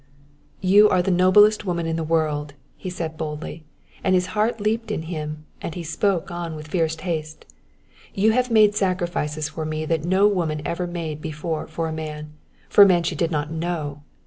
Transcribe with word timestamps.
"You 0.61 0.89
are 0.89 1.03
the 1.03 1.11
noblest 1.11 1.63
woman 1.63 1.85
in 1.85 1.95
the 1.95 2.03
world," 2.03 2.55
he 2.75 2.89
said 2.89 3.17
boldly, 3.19 3.65
and 4.03 4.15
his 4.15 4.33
heart 4.33 4.59
leaped 4.59 4.89
in 4.89 5.03
him 5.03 5.45
and 5.61 5.75
he 5.75 5.83
spoke 5.83 6.31
on 6.31 6.55
with 6.55 6.69
a 6.69 6.71
fierce 6.71 6.95
haste. 6.95 7.45
"You 8.15 8.31
have 8.31 8.49
made 8.49 8.73
sacrifices 8.73 9.49
for 9.49 9.63
me 9.63 9.85
that 9.85 10.03
no 10.03 10.27
woman 10.27 10.63
ever 10.65 10.87
made 10.87 11.21
before 11.21 11.67
for 11.67 11.87
a 11.87 11.93
man 11.93 12.33
for 12.67 12.81
a 12.83 12.87
man 12.87 13.03
she 13.03 13.13
did 13.15 13.29
not 13.29 13.51
know! 13.51 14.01